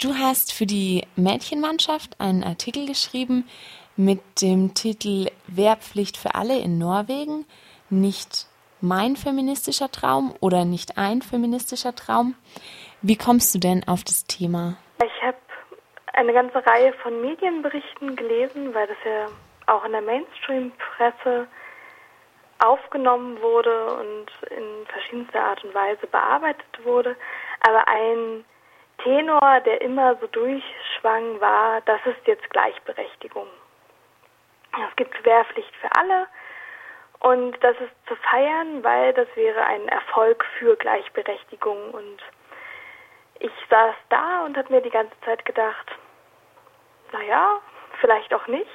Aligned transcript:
Du 0.00 0.14
hast 0.14 0.52
für 0.52 0.64
die 0.64 1.02
Mädchenmannschaft 1.16 2.20
einen 2.20 2.44
Artikel 2.44 2.86
geschrieben 2.86 3.48
mit 3.96 4.20
dem 4.40 4.72
Titel 4.74 5.26
Wehrpflicht 5.48 6.16
für 6.16 6.36
alle 6.36 6.56
in 6.56 6.78
Norwegen, 6.78 7.46
nicht 7.90 8.46
mein 8.80 9.16
feministischer 9.16 9.90
Traum 9.90 10.36
oder 10.40 10.64
nicht 10.64 10.98
ein 10.98 11.20
feministischer 11.20 11.96
Traum. 11.96 12.36
Wie 13.02 13.16
kommst 13.16 13.52
du 13.56 13.58
denn 13.58 13.88
auf 13.88 14.04
das 14.04 14.24
Thema? 14.26 14.76
Ich 15.04 15.22
habe 15.22 15.36
eine 16.12 16.32
ganze 16.32 16.64
Reihe 16.64 16.92
von 17.02 17.20
Medienberichten 17.20 18.14
gelesen, 18.14 18.72
weil 18.74 18.86
das 18.86 18.98
ja 19.04 19.26
auch 19.66 19.84
in 19.84 19.90
der 19.90 20.02
Mainstream-Presse 20.02 21.48
aufgenommen 22.60 23.42
wurde 23.42 23.98
und 23.98 24.26
in 24.56 24.86
verschiedenster 24.86 25.42
Art 25.42 25.64
und 25.64 25.74
Weise 25.74 26.06
bearbeitet 26.06 26.84
wurde. 26.84 27.16
Aber 27.62 27.88
ein 27.88 28.44
Tenor, 28.98 29.60
der 29.60 29.80
immer 29.80 30.16
so 30.16 30.26
durchschwang, 30.28 31.40
war, 31.40 31.80
das 31.82 32.00
ist 32.06 32.26
jetzt 32.26 32.48
Gleichberechtigung. 32.50 33.46
Es 34.72 34.96
gibt 34.96 35.24
Wehrpflicht 35.24 35.74
für 35.76 35.90
alle 35.96 36.26
und 37.20 37.52
das 37.62 37.76
ist 37.80 38.06
zu 38.06 38.14
feiern, 38.16 38.84
weil 38.84 39.12
das 39.12 39.28
wäre 39.34 39.64
ein 39.64 39.88
Erfolg 39.88 40.44
für 40.58 40.76
Gleichberechtigung. 40.76 41.90
Und 41.90 42.18
ich 43.40 43.52
saß 43.68 43.94
da 44.08 44.44
und 44.44 44.56
habe 44.56 44.72
mir 44.72 44.80
die 44.80 44.90
ganze 44.90 45.18
Zeit 45.22 45.44
gedacht, 45.44 45.90
naja, 47.12 47.60
vielleicht 48.00 48.32
auch 48.34 48.46
nicht. 48.46 48.70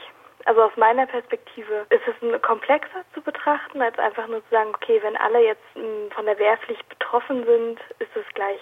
Also 0.46 0.62
aus 0.62 0.76
meiner 0.76 1.06
Perspektive 1.06 1.86
ist 1.90 2.02
es 2.06 2.42
komplexer 2.42 3.06
zu 3.14 3.22
betrachten, 3.22 3.82
als 3.82 3.98
einfach 3.98 4.28
nur 4.28 4.44
zu 4.44 4.50
sagen, 4.52 4.72
okay, 4.76 5.02
wenn 5.02 5.16
alle 5.16 5.40
jetzt 5.40 5.64
hm, 5.74 6.12
von 6.12 6.26
der 6.26 6.38
Wehrpflicht 6.38 6.88
betroffen 6.90 7.46
sind, 7.46 7.80
ist 8.00 8.14
es 8.16 8.26
gleich 8.34 8.60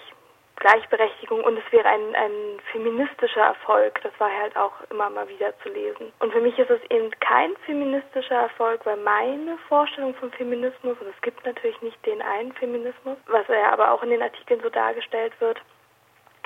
Gleichberechtigung 0.62 1.42
und 1.42 1.58
es 1.58 1.72
wäre 1.72 1.88
ein, 1.88 2.14
ein 2.14 2.60
feministischer 2.70 3.40
Erfolg. 3.40 4.00
Das 4.04 4.12
war 4.18 4.30
halt 4.30 4.56
auch 4.56 4.72
immer 4.90 5.10
mal 5.10 5.28
wieder 5.28 5.52
zu 5.58 5.68
lesen. 5.68 6.12
Und 6.20 6.32
für 6.32 6.40
mich 6.40 6.56
ist 6.56 6.70
es 6.70 6.80
eben 6.88 7.10
kein 7.18 7.56
feministischer 7.66 8.36
Erfolg, 8.36 8.86
weil 8.86 8.96
meine 8.98 9.58
Vorstellung 9.68 10.14
vom 10.14 10.30
Feminismus, 10.30 10.96
und 11.00 11.08
es 11.08 11.20
gibt 11.20 11.44
natürlich 11.44 11.82
nicht 11.82 11.98
den 12.06 12.22
einen 12.22 12.52
Feminismus, 12.52 13.18
was 13.26 13.48
ja 13.48 13.72
aber 13.72 13.90
auch 13.90 14.04
in 14.04 14.10
den 14.10 14.22
Artikeln 14.22 14.60
so 14.62 14.70
dargestellt 14.70 15.32
wird, 15.40 15.60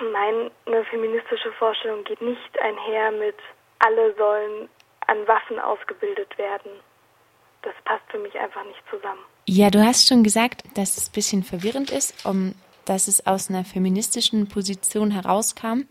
meine 0.01 0.51
feministische 0.91 1.53
Vorstellung 1.53 2.03
geht 2.05 2.23
nicht 2.23 2.61
einher 2.61 3.11
mit, 3.13 3.37
alle 3.81 4.15
sollen 4.15 4.71
an 5.09 5.29
Waffen 5.29 5.59
ausgebildet 5.59 6.39
werden. 6.39 6.71
Das 7.61 7.75
passt 7.85 8.05
für 8.09 8.19
mich 8.19 8.39
einfach 8.39 8.65
nicht 8.65 8.83
zusammen. 8.91 9.21
Ja, 9.45 9.69
du 9.69 9.85
hast 9.85 10.09
schon 10.09 10.23
gesagt, 10.23 10.63
dass 10.75 10.97
es 10.97 11.09
ein 11.09 11.13
bisschen 11.13 11.43
verwirrend 11.43 11.91
ist, 11.91 12.25
um, 12.25 12.55
dass 12.87 13.09
es 13.09 13.27
aus 13.27 13.51
einer 13.51 13.65
feministischen 13.65 14.49
Position 14.49 15.11
herauskam. 15.11 15.83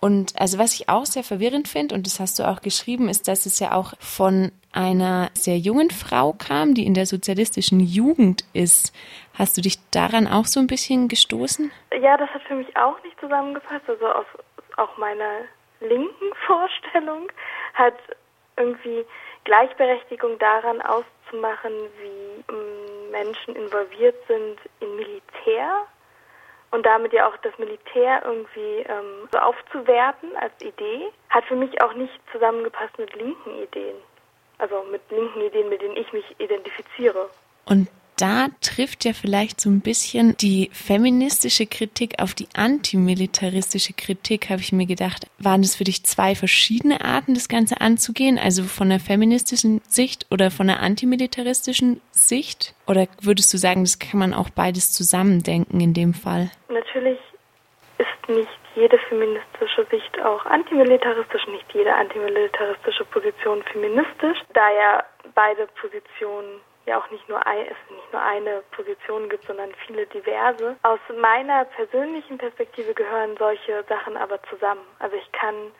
Und 0.00 0.40
also 0.40 0.58
was 0.58 0.74
ich 0.74 0.88
auch 0.88 1.06
sehr 1.06 1.24
verwirrend 1.24 1.66
finde, 1.66 1.94
und 1.94 2.06
das 2.06 2.20
hast 2.20 2.38
du 2.38 2.44
auch 2.44 2.60
geschrieben, 2.60 3.08
ist, 3.08 3.26
dass 3.26 3.46
es 3.46 3.58
ja 3.58 3.72
auch 3.72 3.94
von 3.98 4.52
einer 4.72 5.30
sehr 5.34 5.58
jungen 5.58 5.90
Frau 5.90 6.32
kam, 6.32 6.74
die 6.74 6.86
in 6.86 6.94
der 6.94 7.06
sozialistischen 7.06 7.80
Jugend 7.80 8.44
ist. 8.52 8.94
Hast 9.36 9.56
du 9.56 9.60
dich 9.60 9.76
daran 9.90 10.28
auch 10.28 10.44
so 10.44 10.60
ein 10.60 10.68
bisschen 10.68 11.08
gestoßen? 11.08 11.72
Ja, 12.00 12.16
das 12.16 12.30
hat 12.30 12.42
für 12.42 12.54
mich 12.54 12.76
auch 12.76 13.02
nicht 13.02 13.18
zusammengepasst. 13.18 13.88
Also 13.88 14.06
aus 14.06 14.26
auch 14.76 14.96
meiner 14.98 15.42
linken 15.80 16.32
Vorstellung 16.46 17.32
hat 17.74 17.96
irgendwie 18.56 19.04
Gleichberechtigung 19.44 20.38
daran 20.38 20.80
auszumachen, 20.82 21.72
wie 22.00 22.52
ähm, 22.52 23.10
Menschen 23.10 23.56
involviert 23.56 24.16
sind 24.28 24.58
in 24.80 24.94
Militär 24.96 25.86
und 26.70 26.84
damit 26.84 27.12
ja 27.12 27.28
auch 27.28 27.36
das 27.38 27.56
Militär 27.58 28.22
irgendwie 28.24 28.84
ähm, 28.88 29.28
so 29.32 29.38
aufzuwerten 29.38 30.36
als 30.36 30.52
Idee, 30.62 31.08
hat 31.30 31.44
für 31.44 31.56
mich 31.56 31.80
auch 31.82 31.94
nicht 31.94 32.12
zusammengepasst 32.32 32.98
mit 32.98 33.14
linken 33.14 33.62
Ideen. 33.62 33.96
Also 34.58 34.84
mit 34.90 35.00
linken 35.10 35.40
Ideen, 35.40 35.68
mit 35.68 35.80
denen 35.80 35.96
ich 35.96 36.12
mich 36.12 36.24
identifiziere. 36.38 37.30
Und 37.66 37.88
da 38.18 38.48
trifft 38.60 39.04
ja 39.04 39.12
vielleicht 39.12 39.60
so 39.60 39.70
ein 39.70 39.80
bisschen 39.80 40.36
die 40.36 40.70
feministische 40.72 41.66
Kritik 41.66 42.20
auf 42.20 42.34
die 42.34 42.48
antimilitaristische 42.54 43.92
Kritik, 43.92 44.50
habe 44.50 44.60
ich 44.60 44.72
mir 44.72 44.86
gedacht. 44.86 45.26
Waren 45.38 45.62
das 45.62 45.76
für 45.76 45.84
dich 45.84 46.04
zwei 46.04 46.34
verschiedene 46.34 47.04
Arten, 47.04 47.34
das 47.34 47.48
Ganze 47.48 47.80
anzugehen? 47.80 48.38
Also 48.38 48.64
von 48.64 48.88
der 48.88 49.00
feministischen 49.00 49.80
Sicht 49.88 50.26
oder 50.30 50.50
von 50.50 50.66
der 50.66 50.80
antimilitaristischen 50.80 52.00
Sicht? 52.10 52.74
Oder 52.86 53.06
würdest 53.22 53.52
du 53.54 53.58
sagen, 53.58 53.84
das 53.84 53.98
kann 53.98 54.18
man 54.18 54.34
auch 54.34 54.50
beides 54.50 54.92
zusammendenken 54.92 55.80
in 55.80 55.94
dem 55.94 56.12
Fall? 56.12 56.50
Natürlich 56.68 57.18
ist 57.98 58.28
nicht 58.28 58.48
jede 58.74 58.98
feministische 59.08 59.86
Sicht 59.90 60.20
auch 60.22 60.44
antimilitaristisch, 60.46 61.46
nicht 61.48 61.66
jede 61.72 61.94
antimilitaristische 61.94 63.04
Position 63.06 63.62
feministisch, 63.72 64.38
da 64.54 64.70
ja 64.70 65.04
beide 65.34 65.66
Positionen 65.80 66.60
ja 66.88 66.98
auch 66.98 67.10
nicht 67.10 67.28
nur, 67.28 67.44
ein, 67.46 67.66
es 67.66 67.94
nicht 67.94 68.12
nur 68.12 68.22
eine 68.22 68.62
Position 68.72 69.28
gibt, 69.28 69.46
sondern 69.46 69.72
viele 69.86 70.06
diverse. 70.06 70.76
Aus 70.82 71.00
meiner 71.20 71.64
persönlichen 71.66 72.38
Perspektive 72.38 72.94
gehören 72.94 73.36
solche 73.36 73.84
Sachen 73.88 74.16
aber 74.16 74.42
zusammen. 74.44 74.84
Also 74.98 75.16
ich 75.16 75.30
kann 75.32 75.72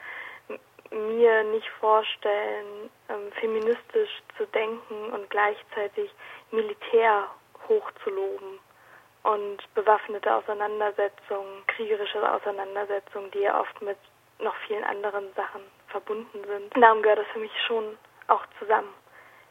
mir 0.91 1.45
nicht 1.45 1.69
vorstellen, 1.81 2.91
ähm, 3.09 3.33
feministisch 3.41 4.23
zu 4.37 4.47
denken 4.47 5.13
und 5.13 5.29
gleichzeitig 5.31 6.11
Militär 6.51 7.29
hochzuloben 7.69 8.59
und 9.25 9.75
bewaffnete 9.75 10.35
Auseinandersetzungen, 10.35 11.67
kriegerische 11.67 12.33
Auseinandersetzungen, 12.33 13.31
die 13.33 13.41
ja 13.41 13.61
oft 13.61 13.83
mit 13.83 13.99
noch 14.39 14.55
vielen 14.67 14.85
anderen 14.85 15.33
Sachen 15.35 15.63
verbunden 15.89 16.45
sind. 16.47 16.73
Darum 16.83 17.03
gehört 17.03 17.19
das 17.19 17.27
für 17.33 17.41
mich 17.41 17.53
schon 17.67 17.99
auch 18.29 18.45
zusammen. 18.59 18.93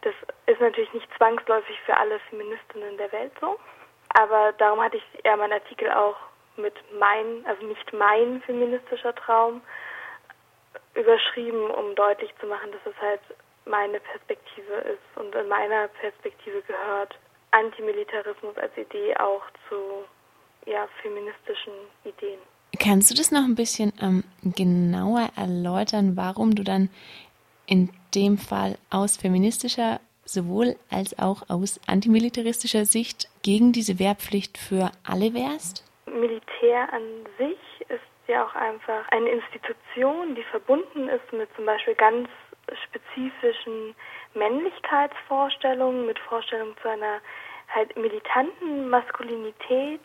Das 0.08 0.16
ist 0.46 0.62
natürlich 0.62 0.94
nicht 0.94 1.10
zwangsläufig 1.18 1.78
für 1.86 1.98
alle 1.98 2.18
Feministinnen 2.30 2.96
der 2.96 3.12
Welt 3.12 3.34
so. 3.42 3.60
Aber 4.10 4.54
darum 4.54 4.80
hatte 4.80 4.96
ich 4.96 5.26
eher 5.26 5.36
meinen 5.36 5.52
Artikel 5.52 5.92
auch 5.92 6.16
mit 6.56 6.74
mein, 6.98 7.46
also 7.46 7.66
nicht 7.66 7.92
mein 7.92 8.42
feministischer 8.44 9.14
Traum 9.16 9.62
überschrieben, 10.96 11.70
um 11.72 11.94
deutlich 11.96 12.34
zu 12.40 12.48
machen, 12.48 12.72
dass 12.72 12.94
es 12.94 13.02
halt 13.02 13.20
meine 13.66 14.00
Perspektive 14.00 14.76
ist. 14.76 15.18
Und 15.18 15.36
in 15.36 15.50
meiner 15.50 15.90
Perspektive 15.90 16.62
gehört 16.62 17.20
Antimilitarismus 17.52 18.58
als 18.58 18.78
Idee 18.78 19.14
auch 19.18 19.44
zu 19.68 20.06
ja, 20.66 20.88
feministischen 21.02 21.74
Ideen. 22.06 22.40
Kannst 22.80 23.12
du 23.12 23.16
das 23.16 23.32
noch 23.32 23.44
ein 23.44 23.56
bisschen 23.56 23.92
ähm, 24.02 24.24
genauer 24.44 25.30
erläutern, 25.36 26.16
warum 26.16 26.56
du 26.56 26.64
dann 26.64 26.90
in 27.68 27.90
dem 28.16 28.38
Fall 28.38 28.78
aus 28.90 29.18
feministischer 29.18 30.00
sowohl 30.26 30.76
als 30.90 31.18
auch 31.20 31.50
aus 31.50 31.80
antimilitaristischer 31.88 32.86
Sicht 32.86 33.30
gegen 33.44 33.72
diese 33.72 34.00
Wehrpflicht 34.00 34.58
für 34.58 34.92
alle 35.04 35.34
wärst? 35.34 35.84
Militär 36.06 36.92
an 36.92 37.04
sich 37.38 37.58
ist 37.90 38.02
ja 38.28 38.46
auch 38.46 38.56
einfach 38.56 39.08
eine 39.10 39.30
Institution, 39.30 40.36
die 40.36 40.44
verbunden 40.44 41.08
ist 41.08 41.32
mit 41.32 41.50
zum 41.56 41.66
Beispiel 41.66 41.96
ganz 41.96 42.28
spezifischen 42.84 43.96
Männlichkeitsvorstellungen, 44.34 46.06
mit 46.06 46.20
Vorstellungen 46.20 46.76
zu 46.82 46.90
einer 46.90 47.22
halt 47.74 47.96
militanten 47.96 48.90
Maskulinität, 48.90 50.02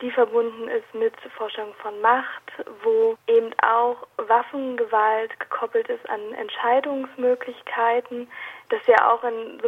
die 0.00 0.10
verbunden 0.10 0.68
ist 0.68 0.92
mit 0.94 1.14
Vorstellungen 1.36 1.74
von 1.74 2.00
Macht, 2.00 2.52
wo 2.82 3.16
eben 3.26 3.52
auch 3.62 4.06
Waffengewalt 4.16 5.38
gekoppelt 5.38 5.88
ist 5.88 6.08
an 6.10 6.20
Entscheidungsmöglichkeiten. 6.34 8.28
Das 8.68 8.86
ja 8.86 9.10
auch 9.10 9.22
in 9.24 9.60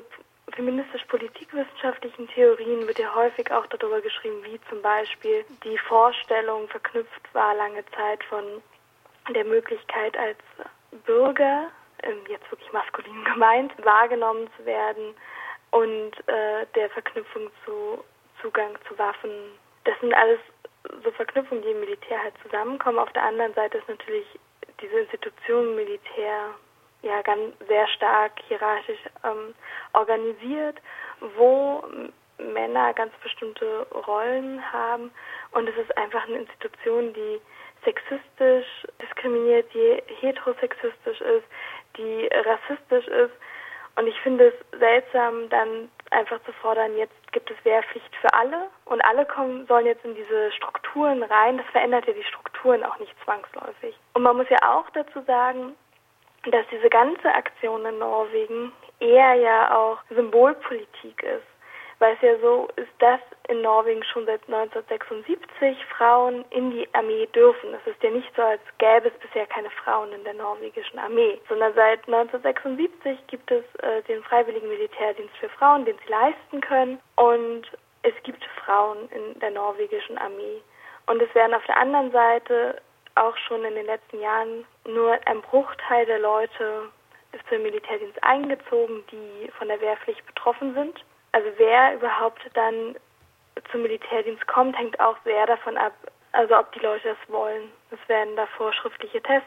feministisch-politikwissenschaftlichen 0.54 2.28
Theorien 2.28 2.86
wird 2.86 2.98
ja 2.98 3.14
häufig 3.14 3.50
auch 3.52 3.66
darüber 3.66 4.00
geschrieben, 4.00 4.42
wie 4.44 4.60
zum 4.68 4.82
Beispiel 4.82 5.44
die 5.64 5.78
Vorstellung 5.78 6.68
verknüpft 6.68 7.34
war 7.34 7.54
lange 7.54 7.84
Zeit 7.96 8.22
von 8.24 8.44
der 9.34 9.44
Möglichkeit 9.44 10.16
als 10.16 10.38
Bürger, 11.04 11.68
ähm, 12.02 12.18
jetzt 12.28 12.50
wirklich 12.50 12.72
maskulin 12.72 13.24
gemeint, 13.32 13.72
wahrgenommen 13.84 14.48
zu 14.56 14.64
werden 14.64 15.14
und 15.70 16.12
äh, 16.28 16.66
der 16.74 16.90
Verknüpfung 16.90 17.50
zu 17.64 18.04
Zugang 18.40 18.76
zu 18.88 18.96
Waffen 18.98 19.30
das 19.86 19.98
sind 20.00 20.12
alles 20.14 20.40
so 21.04 21.10
Verknüpfungen, 21.12 21.62
die 21.62 21.70
im 21.70 21.80
Militär 21.80 22.22
halt 22.22 22.34
zusammenkommen. 22.42 22.98
Auf 22.98 23.12
der 23.12 23.24
anderen 23.24 23.54
Seite 23.54 23.78
ist 23.78 23.88
natürlich 23.88 24.26
diese 24.80 24.98
Institution 25.00 25.74
Militär 25.74 26.54
ja 27.02 27.22
ganz 27.22 27.54
sehr 27.68 27.86
stark 27.88 28.32
hierarchisch 28.48 28.98
ähm, 29.24 29.54
organisiert, 29.92 30.80
wo 31.36 31.84
Männer 32.38 32.92
ganz 32.94 33.12
bestimmte 33.22 33.86
Rollen 34.06 34.60
haben 34.72 35.10
und 35.52 35.68
es 35.68 35.76
ist 35.76 35.96
einfach 35.96 36.26
eine 36.26 36.38
Institution, 36.38 37.14
die 37.14 37.40
sexistisch 37.84 38.66
diskriminiert, 39.00 39.72
die 39.72 40.02
heterosexistisch 40.20 41.20
ist, 41.20 41.44
die 41.96 42.28
rassistisch 42.34 43.06
ist 43.06 43.32
und 43.96 44.06
ich 44.06 44.20
finde 44.20 44.48
es 44.48 44.78
seltsam, 44.78 45.48
dann 45.48 45.90
einfach 46.16 46.42
zu 46.44 46.52
fordern, 46.54 46.96
jetzt 46.96 47.32
gibt 47.32 47.50
es 47.50 47.64
Wehrpflicht 47.64 48.14
für 48.16 48.32
alle 48.32 48.68
und 48.86 49.04
alle 49.04 49.26
kommen, 49.26 49.66
sollen 49.66 49.86
jetzt 49.86 50.04
in 50.04 50.14
diese 50.14 50.50
Strukturen 50.52 51.22
rein. 51.22 51.58
Das 51.58 51.66
verändert 51.66 52.06
ja 52.06 52.12
die 52.12 52.24
Strukturen 52.24 52.82
auch 52.82 52.98
nicht 52.98 53.14
zwangsläufig. 53.24 53.94
Und 54.14 54.22
man 54.22 54.36
muss 54.36 54.48
ja 54.48 54.58
auch 54.62 54.88
dazu 54.90 55.20
sagen, 55.26 55.76
dass 56.50 56.66
diese 56.70 56.88
ganze 56.88 57.32
Aktion 57.32 57.84
in 57.84 57.98
Norwegen 57.98 58.72
eher 59.00 59.34
ja 59.34 59.76
auch 59.76 59.98
Symbolpolitik 60.10 61.22
ist 61.22 61.55
weil 61.98 62.14
es 62.14 62.22
ja 62.22 62.38
so 62.40 62.68
ist, 62.76 62.90
dass 62.98 63.20
in 63.48 63.62
Norwegen 63.62 64.02
schon 64.04 64.26
seit 64.26 64.42
1976 64.48 65.76
Frauen 65.96 66.44
in 66.50 66.70
die 66.70 66.88
Armee 66.92 67.26
dürfen. 67.34 67.74
Es 67.74 67.92
ist 67.92 68.02
ja 68.02 68.10
nicht 68.10 68.30
so, 68.34 68.42
als 68.42 68.60
gäbe 68.78 69.08
es 69.08 69.14
bisher 69.20 69.46
keine 69.46 69.70
Frauen 69.70 70.12
in 70.12 70.24
der 70.24 70.34
norwegischen 70.34 70.98
Armee, 70.98 71.40
sondern 71.48 71.72
seit 71.74 72.06
1976 72.06 73.18
gibt 73.28 73.50
es 73.50 73.64
äh, 73.82 74.02
den 74.02 74.22
freiwilligen 74.24 74.68
Militärdienst 74.68 75.36
für 75.38 75.48
Frauen, 75.48 75.84
den 75.84 75.96
sie 76.04 76.10
leisten 76.10 76.60
können 76.60 76.98
und 77.16 77.66
es 78.02 78.14
gibt 78.24 78.44
Frauen 78.64 79.08
in 79.10 79.38
der 79.40 79.50
norwegischen 79.50 80.18
Armee. 80.18 80.60
Und 81.06 81.22
es 81.22 81.34
werden 81.34 81.54
auf 81.54 81.64
der 81.66 81.76
anderen 81.76 82.10
Seite 82.10 82.80
auch 83.14 83.36
schon 83.36 83.64
in 83.64 83.74
den 83.74 83.86
letzten 83.86 84.20
Jahren 84.20 84.64
nur 84.86 85.18
ein 85.26 85.40
Bruchteil 85.42 86.04
der 86.06 86.18
Leute 86.18 86.90
für 87.48 87.54
den 87.56 87.62
Militärdienst 87.62 88.22
eingezogen, 88.22 89.04
die 89.10 89.50
von 89.58 89.68
der 89.68 89.80
Wehrpflicht 89.80 90.24
betroffen 90.26 90.74
sind. 90.74 91.04
Also 91.36 91.50
wer 91.58 91.92
überhaupt 91.92 92.40
dann 92.54 92.96
zum 93.70 93.82
Militärdienst 93.82 94.46
kommt, 94.46 94.74
hängt 94.78 94.98
auch 95.00 95.18
sehr 95.22 95.44
davon 95.44 95.76
ab, 95.76 95.92
also 96.32 96.58
ob 96.58 96.72
die 96.72 96.78
Leute 96.78 97.10
es 97.10 97.30
wollen. 97.30 97.70
Es 97.90 97.98
werden 98.08 98.34
davor 98.36 98.72
schriftliche 98.72 99.20
Tests 99.20 99.46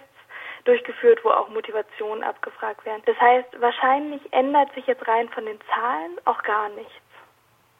durchgeführt, 0.66 1.26
wo 1.26 1.30
auch 1.32 1.50
Motivationen 1.50 2.24
abgefragt 2.24 2.86
werden. 2.86 3.02
Das 3.08 3.20
heißt, 3.20 3.60
wahrscheinlich 3.60 4.22
ändert 4.32 4.72
sich 4.76 4.86
jetzt 4.86 5.08
rein 5.08 5.30
von 5.30 5.48
den 5.48 5.60
Zahlen 5.62 6.22
auch 6.26 6.44
gar 6.44 6.70
nichts. 6.70 6.94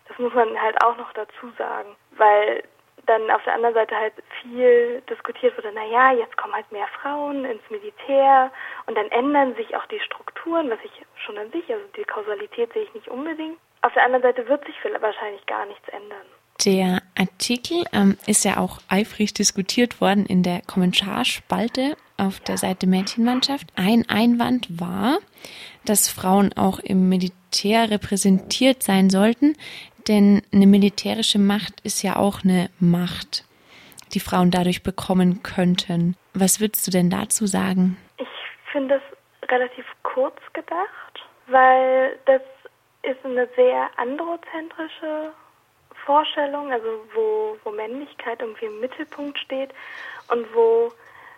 Das 0.08 0.18
muss 0.18 0.34
man 0.34 0.60
halt 0.60 0.84
auch 0.84 0.98
noch 0.98 1.14
dazu 1.14 1.52
sagen, 1.56 1.96
weil 2.18 2.64
dann 3.06 3.30
auf 3.30 3.44
der 3.44 3.54
anderen 3.54 3.76
Seite 3.76 3.96
halt 3.96 4.14
viel 4.42 5.04
diskutiert 5.08 5.56
wurde, 5.56 5.72
naja, 5.72 6.14
jetzt 6.14 6.36
kommen 6.36 6.56
halt 6.56 6.72
mehr 6.72 6.88
Frauen 7.00 7.46
ins 7.46 7.70
Militär 7.70 8.52
und 8.88 8.98
dann 8.98 9.12
ändern 9.12 9.54
sich 9.54 9.76
auch 9.76 9.86
die 9.86 10.00
Strukturen, 10.00 10.68
was 10.72 10.80
ich 10.84 11.06
schon 11.24 11.38
an 11.38 11.52
sich, 11.52 11.72
also 11.72 11.86
die 11.96 12.06
Kausalität 12.06 12.74
sehe 12.74 12.84
ich 12.84 12.94
nicht 12.96 13.08
unbedingt. 13.08 13.60
Auf 13.82 13.94
der 13.94 14.04
anderen 14.04 14.24
Seite 14.24 14.48
wird 14.48 14.66
sich 14.66 14.76
wahrscheinlich 14.84 15.46
gar 15.46 15.66
nichts 15.66 15.88
ändern. 15.90 16.26
Der 16.66 17.02
Artikel 17.18 17.86
ähm, 17.94 18.18
ist 18.28 18.44
ja 18.44 18.58
auch 18.58 18.80
eifrig 18.90 19.34
diskutiert 19.34 20.02
worden 20.02 20.26
in 20.26 20.44
der 20.44 20.62
Kommentarspalte 20.68 21.96
auf 22.18 22.42
der 22.42 22.58
Seite 22.58 22.86
Mädchenmannschaft. 22.86 23.68
Ein 23.78 24.04
Einwand 24.10 24.68
war, 24.82 25.20
dass 25.86 26.10
Frauen 26.10 26.52
auch 26.58 26.80
im 26.80 27.08
Militär 27.08 27.90
repräsentiert 27.90 28.84
sein 28.84 29.10
sollten, 29.10 29.56
denn 30.10 30.42
eine 30.54 30.68
militärische 30.68 31.40
Macht 31.40 31.80
ist 31.86 32.04
ja 32.04 32.18
auch 32.18 32.44
eine 32.44 32.70
Macht, 32.82 33.46
die 34.14 34.20
Frauen 34.20 34.52
dadurch 34.52 34.84
bekommen 34.84 35.44
könnten. 35.44 36.18
Was 36.34 36.60
würdest 36.60 36.86
du 36.88 36.92
denn 36.92 37.10
dazu 37.10 37.46
sagen? 37.46 37.96
Ich 38.18 38.28
finde 38.72 38.96
es 38.96 39.50
relativ 39.50 39.86
kurz 40.04 40.38
gedacht, 40.52 41.24
weil 41.48 42.20
das 42.26 42.42
ist 43.04 43.24
eine 43.24 43.48
sehr 43.56 43.90
androzentrische 43.98 45.32
Vorstellung, 46.06 46.72
also 46.72 46.88
wo, 47.14 47.58
wo 47.64 47.72
Männlichkeit 47.72 48.42
irgendwie 48.42 48.66
im 48.66 48.80
Mittelpunkt 48.80 49.38
steht 49.40 49.72
und 50.30 50.54
wo 50.54 50.92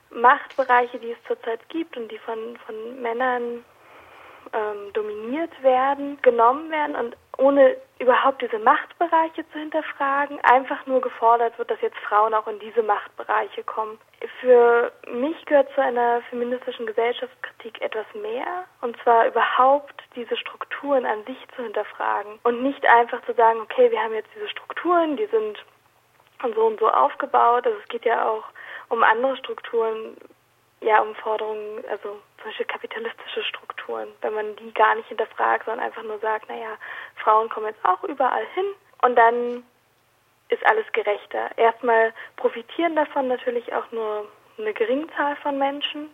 Machtbereiche, 0.10 1.00
die 1.00 1.12
es 1.12 1.24
zurzeit 1.28 1.68
gibt 1.70 1.96
und 1.98 2.12
die 2.12 2.18
von, 2.20 2.58
von 2.66 3.02
Männern 3.02 3.64
ähm, 4.54 4.94
dominiert 4.94 5.52
werden, 5.64 6.22
genommen 6.22 6.70
werden 6.72 6.96
und 6.96 7.18
ohne 7.38 7.76
überhaupt 8.00 8.42
diese 8.42 8.60
Machtbereiche 8.60 9.50
zu 9.52 9.60
hinterfragen, 9.60 10.40
einfach 10.44 10.86
nur 10.86 11.02
gefordert 11.02 11.58
wird, 11.58 11.72
dass 11.72 11.82
jetzt 11.82 11.98
Frauen 12.00 12.34
auch 12.34 12.48
in 12.48 12.60
diese 12.60 12.84
Machtbereiche 12.84 13.64
kommen. 13.64 13.98
Für 14.40 14.92
mich 15.12 15.46
gehört 15.46 15.74
zu 15.74 15.82
einer 15.82 16.22
feministischen 16.30 16.86
Gesellschaftskritik 16.86 17.82
etwas 17.82 18.06
mehr, 18.14 18.66
und 18.82 18.96
zwar 19.02 19.28
überhaupt 19.28 20.04
diese 20.16 20.36
Strukturen 20.38 21.06
an 21.06 21.24
sich 21.26 21.38
zu 21.56 21.64
hinterfragen 21.64 22.40
und 22.44 22.62
nicht 22.64 22.86
einfach 22.86 23.24
zu 23.26 23.34
sagen, 23.34 23.60
okay, 23.62 23.90
wir 23.92 24.02
haben 24.02 24.14
jetzt 24.14 24.30
diese 24.36 24.50
Strukturen, 24.50 25.18
die 25.18 25.28
sind 25.28 25.64
so 26.56 26.66
und 26.66 26.80
so 26.80 26.90
aufgebaut. 26.90 27.66
Also 27.66 27.78
es 27.80 27.88
geht 27.90 28.06
ja 28.06 28.28
auch 28.28 28.44
um 28.90 29.04
andere 29.04 29.38
Strukturen, 29.38 30.18
ja, 30.82 31.02
um 31.02 31.14
Forderungen, 31.16 31.84
also 31.90 32.20
zum 32.42 32.50
Beispiel 32.50 32.66
kapitalistische 32.66 33.44
Strukturen, 33.44 34.08
wenn 34.22 34.34
man 34.34 34.56
die 34.58 34.74
gar 34.74 34.96
nicht 34.96 35.08
hinterfragt, 35.08 35.66
sondern 35.66 35.86
einfach 35.86 36.04
nur 36.04 36.20
sagt, 36.20 36.50
naja, 36.50 36.78
Frauen 37.16 37.50
kommen 37.50 37.68
jetzt 37.68 37.86
auch 37.86 38.04
überall 38.04 38.46
hin 38.54 38.66
und 39.02 39.16
dann 39.16 39.64
ist 40.50 40.66
alles 40.66 40.86
gerechter. 40.94 41.50
Erstmal 41.58 42.14
profitieren 42.36 42.96
davon 42.96 43.28
natürlich 43.28 43.74
auch 43.74 43.90
nur 43.92 44.28
eine 44.58 44.74
geringe 44.74 45.08
Zahl 45.16 45.36
von 45.38 45.58
Menschen 45.58 46.10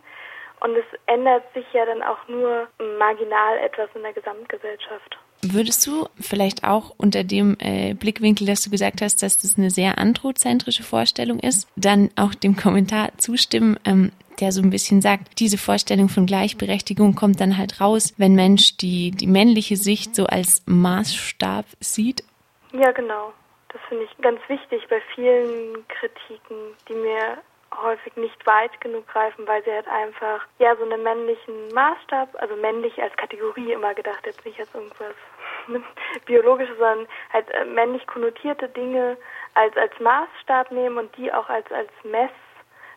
und 0.60 0.76
es 0.76 0.84
ändert 1.06 1.44
sich 1.54 1.66
ja 1.72 1.84
dann 1.86 2.02
auch 2.02 2.26
nur 2.28 2.68
marginal 2.98 3.58
etwas 3.58 3.88
in 3.94 4.02
der 4.02 4.12
Gesamtgesellschaft. 4.12 5.18
Würdest 5.42 5.86
du 5.86 6.08
vielleicht 6.20 6.64
auch 6.64 6.92
unter 6.96 7.22
dem 7.22 7.56
äh, 7.60 7.94
Blickwinkel, 7.94 8.46
dass 8.46 8.62
du 8.62 8.70
gesagt 8.70 9.02
hast, 9.02 9.22
dass 9.22 9.38
das 9.38 9.56
eine 9.56 9.70
sehr 9.70 9.98
androzentrische 9.98 10.82
Vorstellung 10.82 11.38
ist, 11.38 11.68
dann 11.76 12.10
auch 12.16 12.34
dem 12.34 12.56
Kommentar 12.56 13.10
zustimmen, 13.18 13.78
ähm, 13.84 14.10
der 14.40 14.52
so 14.52 14.62
ein 14.62 14.70
bisschen 14.70 15.00
sagt, 15.00 15.38
diese 15.38 15.58
Vorstellung 15.58 16.08
von 16.08 16.26
Gleichberechtigung 16.26 17.14
kommt 17.14 17.40
dann 17.40 17.56
halt 17.56 17.80
raus, 17.80 18.14
wenn 18.16 18.34
Mensch 18.34 18.76
die, 18.76 19.10
die 19.10 19.26
männliche 19.26 19.76
Sicht 19.76 20.14
so 20.14 20.26
als 20.26 20.62
Maßstab 20.66 21.66
sieht? 21.80 22.24
Ja, 22.72 22.92
genau. 22.92 23.32
Das 23.72 23.80
finde 23.88 24.04
ich 24.04 24.22
ganz 24.22 24.40
wichtig 24.48 24.86
bei 24.88 25.00
vielen 25.14 25.86
Kritiken, 25.88 26.56
die 26.88 26.94
mir 26.94 27.38
häufig 27.82 28.16
nicht 28.16 28.46
weit 28.46 28.80
genug 28.80 29.06
greifen, 29.08 29.46
weil 29.46 29.62
sie 29.64 29.70
halt 29.70 29.88
einfach 29.88 30.46
ja 30.58 30.74
so 30.76 30.84
einen 30.84 31.02
männlichen 31.02 31.72
Maßstab, 31.74 32.34
also 32.40 32.56
männlich 32.56 33.00
als 33.00 33.14
Kategorie 33.16 33.72
immer 33.72 33.94
gedacht, 33.94 34.24
jetzt 34.24 34.44
nicht 34.44 34.58
als 34.58 34.74
irgendwas 34.74 35.14
biologisches, 36.26 36.76
sondern 36.78 37.06
halt 37.32 37.50
äh, 37.50 37.64
männlich 37.64 38.06
konnotierte 38.06 38.68
Dinge 38.68 39.16
als 39.54 39.76
als 39.76 39.92
Maßstab 40.00 40.72
nehmen 40.72 40.98
und 40.98 41.16
die 41.16 41.32
auch 41.32 41.48
als 41.48 41.70
als 41.72 41.90
Mess 42.04 42.30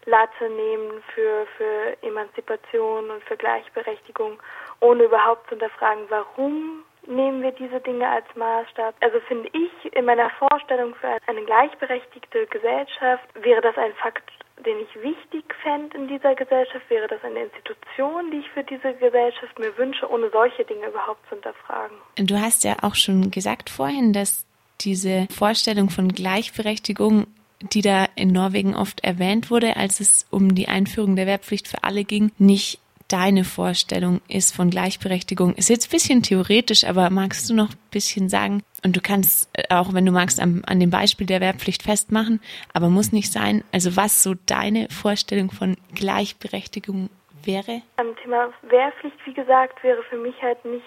Latte 0.06 0.50
nehmen 0.50 1.04
für, 1.14 1.46
für 1.58 1.98
Emanzipation 2.02 3.10
und 3.12 3.24
für 3.24 3.38
Gleichberechtigung, 3.38 4.40
ohne 4.80 5.04
überhaupt 5.04 5.44
zu 5.46 5.52
hinterfragen, 5.52 6.06
warum 6.10 6.84
nehmen 7.08 7.42
wir 7.42 7.52
diese 7.52 7.80
Dinge 7.80 8.08
als 8.08 8.26
Maßstab. 8.36 8.96
Also 9.02 9.20
finde 9.28 9.50
ich, 9.54 9.94
in 9.94 10.06
meiner 10.06 10.30
Vorstellung 10.32 10.96
für 10.96 11.18
eine 11.28 11.44
gleichberechtigte 11.44 12.48
Gesellschaft 12.48 13.24
wäre 13.42 13.62
das 13.62 13.78
ein 13.78 13.94
Fakt, 13.96 14.30
den 14.66 14.78
ich 14.80 14.96
wichtig 15.02 15.44
fände 15.64 15.98
in 15.98 16.08
dieser 16.08 16.36
Gesellschaft, 16.36 16.88
wäre 16.90 17.08
das 17.08 17.24
eine 17.24 17.44
Institution, 17.44 18.32
die 18.32 18.38
ich 18.38 18.50
für 18.50 18.64
diese 18.64 18.94
Gesellschaft 18.94 19.58
mir 19.58 19.76
wünsche, 19.78 20.10
ohne 20.10 20.30
solche 20.30 20.64
Dinge 20.66 20.88
überhaupt 20.88 21.24
zu 21.28 21.36
hinterfragen. 21.36 21.98
Du 22.18 22.40
hast 22.40 22.64
ja 22.64 22.76
auch 22.82 22.96
schon 22.96 23.32
gesagt 23.32 23.70
vorhin, 23.70 24.14
dass 24.14 24.46
diese 24.82 25.28
Vorstellung 25.36 25.90
von 25.90 26.10
Gleichberechtigung 26.10 27.28
die 27.62 27.82
da 27.82 28.06
in 28.16 28.30
Norwegen 28.30 28.76
oft 28.76 29.04
erwähnt 29.04 29.50
wurde, 29.52 29.78
als 29.78 30.00
es 30.00 30.28
um 30.30 30.56
die 30.56 30.68
Einführung 30.68 31.16
der 31.16 31.28
Wehrpflicht 31.28 31.68
für 31.68 31.84
alle 31.84 32.04
ging, 32.04 32.32
nicht 32.38 32.80
deine 33.12 33.44
Vorstellung 33.44 34.22
ist 34.28 34.56
von 34.56 34.70
Gleichberechtigung. 34.70 35.54
Ist 35.56 35.70
jetzt 35.70 35.88
ein 35.88 35.92
bisschen 35.92 36.24
theoretisch, 36.24 36.86
aber 36.86 37.10
magst 37.10 37.50
du 37.50 37.54
noch 37.54 37.70
ein 37.70 37.80
bisschen 37.92 38.30
sagen? 38.30 38.64
Und 38.86 38.96
du 38.96 39.02
kannst 39.02 39.50
äh, 39.54 39.64
auch, 39.70 39.94
wenn 39.94 40.06
du 40.06 40.12
magst, 40.12 40.40
an, 40.40 40.64
an 40.66 40.80
dem 40.80 40.90
Beispiel 40.90 41.28
der 41.28 41.42
Wehrpflicht 41.42 41.84
festmachen, 41.84 42.42
aber 42.74 42.90
muss 42.90 43.12
nicht 43.12 43.32
sein. 43.32 43.64
Also 43.72 43.98
was 43.98 44.24
so 44.24 44.36
deine 44.46 44.88
Vorstellung 44.90 45.52
von 45.52 45.76
Gleichberechtigung 45.94 47.10
wäre? 47.44 47.82
Am 47.98 48.16
Thema 48.24 48.50
Wehrpflicht, 48.62 49.18
wie 49.26 49.34
gesagt, 49.34 49.84
wäre 49.84 50.04
für 50.04 50.18
mich 50.18 50.42
halt 50.42 50.64
nicht 50.64 50.86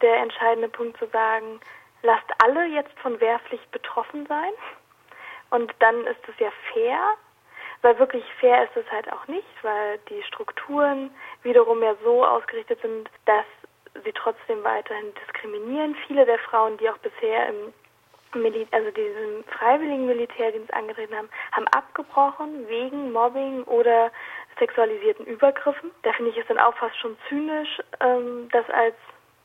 der 0.00 0.22
entscheidende 0.22 0.68
Punkt 0.68 0.98
zu 0.98 1.06
sagen, 1.12 1.60
lasst 2.02 2.26
alle 2.38 2.66
jetzt 2.74 2.98
von 3.02 3.20
Wehrpflicht 3.20 3.70
betroffen 3.72 4.26
sein 4.26 4.52
und 5.50 5.72
dann 5.78 6.06
ist 6.06 6.28
es 6.28 6.38
ja 6.38 6.50
fair, 6.72 6.98
weil 7.82 7.98
wirklich 7.98 8.24
fair 8.40 8.64
ist 8.64 8.76
es 8.76 8.90
halt 8.90 9.10
auch 9.12 9.26
nicht, 9.28 9.46
weil 9.62 9.98
die 10.08 10.22
Strukturen 10.24 11.10
wiederum 11.42 11.82
ja 11.82 11.94
so 12.02 12.24
ausgerichtet 12.24 12.80
sind, 12.82 13.10
dass 13.26 13.44
sie 14.04 14.12
trotzdem 14.12 14.62
weiterhin 14.64 15.14
diskriminieren. 15.14 15.94
Viele 16.06 16.26
der 16.26 16.38
Frauen, 16.40 16.76
die 16.78 16.88
auch 16.90 16.98
bisher 16.98 17.48
im 17.48 17.72
Mil 18.34 18.66
also 18.70 18.90
diesen 18.90 19.44
freiwilligen 19.44 20.06
Militärdienst 20.06 20.72
angetreten 20.74 21.16
haben, 21.16 21.28
haben 21.52 21.68
abgebrochen 21.68 22.68
wegen 22.68 23.12
Mobbing 23.12 23.62
oder 23.64 24.10
sexualisierten 24.58 25.26
Übergriffen. 25.26 25.90
Da 26.02 26.12
finde 26.12 26.32
ich 26.32 26.38
es 26.38 26.46
dann 26.46 26.58
auch 26.58 26.74
fast 26.76 26.96
schon 26.98 27.16
zynisch, 27.28 27.80
ähm, 28.00 28.48
das 28.52 28.68
als 28.70 28.96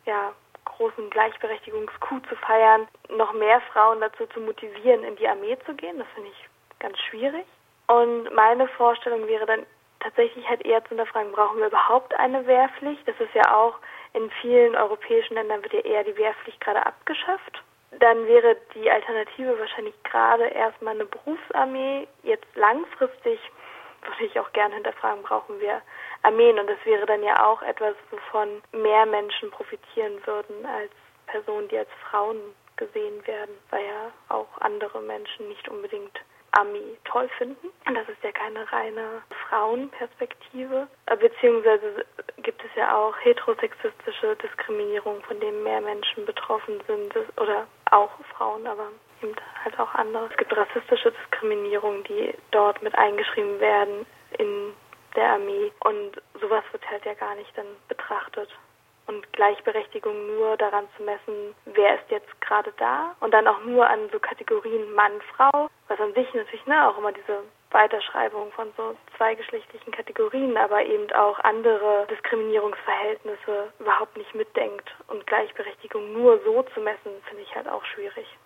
ja, 0.05 0.33
großen 0.81 1.11
Gleichberechtigungscoup 1.11 2.27
zu 2.27 2.35
feiern, 2.37 2.87
noch 3.15 3.33
mehr 3.33 3.61
Frauen 3.71 4.01
dazu 4.01 4.25
zu 4.27 4.39
motivieren, 4.39 5.03
in 5.03 5.15
die 5.15 5.27
Armee 5.27 5.55
zu 5.65 5.75
gehen. 5.75 5.99
Das 5.99 6.07
finde 6.15 6.29
ich 6.29 6.49
ganz 6.79 6.97
schwierig. 6.99 7.45
Und 7.87 8.33
meine 8.33 8.67
Vorstellung 8.67 9.27
wäre 9.27 9.45
dann 9.45 9.65
tatsächlich 9.99 10.47
halt 10.49 10.65
eher 10.65 10.81
zu 10.83 10.89
hinterfragen, 10.89 11.31
brauchen 11.33 11.59
wir 11.59 11.67
überhaupt 11.67 12.15
eine 12.15 12.47
Wehrpflicht? 12.47 13.07
Das 13.07 13.19
ist 13.19 13.33
ja 13.35 13.55
auch 13.55 13.75
in 14.13 14.31
vielen 14.41 14.75
europäischen 14.75 15.35
Ländern 15.35 15.61
wird 15.61 15.73
ja 15.73 15.81
eher 15.81 16.03
die 16.03 16.17
Wehrpflicht 16.17 16.59
gerade 16.59 16.83
abgeschafft. 16.83 17.61
dann 17.99 18.25
wäre 18.25 18.55
die 18.73 18.89
Alternative 18.89 19.59
wahrscheinlich 19.59 19.93
gerade 20.03 20.45
erstmal 20.45 20.95
eine 20.95 21.05
Berufsarmee. 21.05 22.07
Jetzt 22.23 22.47
langfristig 22.55 23.39
würde 24.03 24.25
ich 24.25 24.39
auch 24.39 24.51
gerne 24.53 24.75
hinterfragen, 24.75 25.23
brauchen 25.23 25.59
wir 25.59 25.81
Armeen. 26.23 26.59
Und 26.59 26.67
das 26.67 26.83
wäre 26.85 27.05
dann 27.05 27.23
ja 27.23 27.45
auch 27.45 27.61
etwas, 27.61 27.95
wovon 28.09 28.61
mehr 28.71 29.05
Menschen 29.05 29.51
profitieren 29.51 30.25
würden 30.25 30.65
als 30.65 30.91
Personen, 31.27 31.67
die 31.69 31.77
als 31.77 31.89
Frauen 32.09 32.39
gesehen 32.77 33.25
werden, 33.27 33.57
weil 33.69 33.85
ja 33.85 34.11
auch 34.29 34.47
andere 34.59 35.01
Menschen 35.01 35.47
nicht 35.47 35.67
unbedingt 35.69 36.19
Armee 36.51 36.97
toll 37.05 37.29
finden. 37.37 37.67
Und 37.85 37.95
das 37.95 38.07
ist 38.09 38.23
ja 38.23 38.31
keine 38.31 38.69
reine 38.71 39.21
Frauenperspektive. 39.47 40.87
Beziehungsweise 41.05 42.05
gibt 42.37 42.63
es 42.63 42.71
ja 42.75 42.95
auch 42.95 43.15
heterosexistische 43.19 44.35
Diskriminierung, 44.37 45.21
von 45.23 45.39
denen 45.39 45.63
mehr 45.63 45.81
Menschen 45.81 46.25
betroffen 46.25 46.81
sind. 46.87 47.15
Oder 47.37 47.67
auch 47.91 48.11
Frauen, 48.35 48.67
aber 48.67 48.87
eben 49.21 49.35
halt 49.63 49.79
auch 49.79 49.93
andere. 49.95 50.27
Es 50.29 50.37
gibt 50.37 50.55
rassistische 50.55 51.11
Diskriminierung, 51.11 52.03
die 52.03 52.33
dort 52.51 52.81
mit 52.81 52.95
eingeschrieben 52.95 53.59
werden 53.59 54.05
in 54.37 54.73
der 55.15 55.33
Armee. 55.33 55.71
Und 55.81 56.21
sowas 56.39 56.63
wird 56.71 56.89
halt 56.89 57.05
ja 57.05 57.13
gar 57.13 57.35
nicht 57.35 57.55
dann 57.57 57.67
betrachtet. 57.87 58.49
Und 59.07 59.31
Gleichberechtigung 59.33 60.35
nur 60.35 60.55
daran 60.57 60.87
zu 60.95 61.03
messen, 61.03 61.55
wer 61.65 61.95
ist 61.95 62.09
jetzt 62.09 62.39
gerade 62.39 62.71
da 62.77 63.15
und 63.19 63.33
dann 63.33 63.47
auch 63.47 63.61
nur 63.63 63.87
an 63.87 64.09
so 64.11 64.19
Kategorien 64.19 64.93
Mann, 64.93 65.19
Frau, 65.35 65.69
was 65.87 65.99
an 65.99 66.13
sich 66.13 66.33
natürlich 66.33 66.65
ne, 66.65 66.87
auch 66.87 66.97
immer 66.97 67.11
diese 67.11 67.43
Weiterschreibung 67.71 68.51
von 68.51 68.71
so 68.77 68.95
zweigeschlechtlichen 69.17 69.91
Kategorien, 69.91 70.55
aber 70.57 70.83
eben 70.85 71.11
auch 71.13 71.39
andere 71.39 72.07
Diskriminierungsverhältnisse 72.09 73.73
überhaupt 73.79 74.15
nicht 74.17 74.33
mitdenkt. 74.35 74.89
Und 75.07 75.25
Gleichberechtigung 75.25 76.13
nur 76.13 76.39
so 76.43 76.63
zu 76.73 76.81
messen, 76.81 77.11
finde 77.27 77.43
ich 77.43 77.55
halt 77.55 77.67
auch 77.67 77.83
schwierig. 77.85 78.27